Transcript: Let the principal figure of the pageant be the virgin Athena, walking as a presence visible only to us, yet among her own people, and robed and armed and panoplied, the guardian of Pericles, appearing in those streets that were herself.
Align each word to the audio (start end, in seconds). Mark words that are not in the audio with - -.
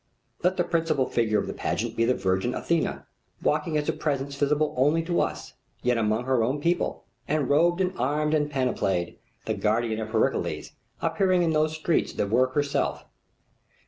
Let 0.43 0.57
the 0.57 0.63
principal 0.63 1.05
figure 1.05 1.37
of 1.37 1.45
the 1.45 1.53
pageant 1.53 1.95
be 1.95 2.05
the 2.05 2.15
virgin 2.15 2.55
Athena, 2.55 3.05
walking 3.43 3.77
as 3.77 3.87
a 3.87 3.93
presence 3.93 4.35
visible 4.35 4.73
only 4.75 5.03
to 5.03 5.21
us, 5.21 5.53
yet 5.83 5.95
among 5.95 6.25
her 6.25 6.41
own 6.41 6.59
people, 6.59 7.03
and 7.27 7.47
robed 7.47 7.81
and 7.81 7.93
armed 7.99 8.33
and 8.33 8.49
panoplied, 8.49 9.17
the 9.45 9.53
guardian 9.53 9.99
of 9.99 10.09
Pericles, 10.11 10.71
appearing 11.03 11.43
in 11.43 11.51
those 11.53 11.75
streets 11.75 12.13
that 12.13 12.31
were 12.31 12.47
herself. 12.49 13.05